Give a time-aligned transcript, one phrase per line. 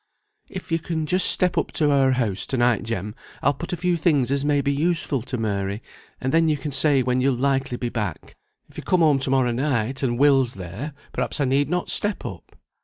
[0.49, 3.13] "If you can just step up to our house to night, Jem,
[3.43, 5.83] I'll put up a few things as may be useful to Mary,
[6.19, 8.35] and then you can say when you'll likely be back.
[8.67, 12.25] If you come home to morrow night, and Will's there, perhaps I need not step
[12.25, 12.55] up?"